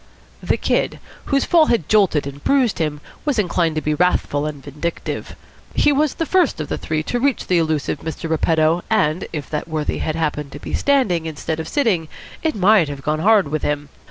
The 0.41 0.57
Kid, 0.57 0.97
whose 1.25 1.45
fall 1.45 1.67
had 1.67 1.87
jolted 1.87 2.25
and 2.25 2.43
bruised 2.43 2.79
him, 2.79 3.01
was 3.23 3.37
inclined 3.37 3.75
to 3.75 3.81
be 3.83 3.93
wrathful 3.93 4.47
and 4.47 4.63
vindictive. 4.63 5.35
He 5.75 5.91
was 5.91 6.15
the 6.15 6.25
first 6.25 6.59
of 6.59 6.69
the 6.69 6.77
three 6.79 7.03
to 7.03 7.19
reach 7.19 7.45
the 7.45 7.59
elusive 7.59 7.99
Mr. 7.99 8.27
Repetto, 8.27 8.83
and 8.89 9.27
if 9.31 9.47
that 9.51 9.67
worthy 9.67 9.99
had 9.99 10.15
happened 10.15 10.53
to 10.53 10.59
be 10.59 10.73
standing 10.73 11.27
instead 11.27 11.59
of 11.59 11.67
sitting 11.67 12.07
it 12.41 12.55
might 12.55 12.89
have 12.89 13.03
gone 13.03 13.19
hard 13.19 13.49
with 13.49 13.61
him. 13.61 13.89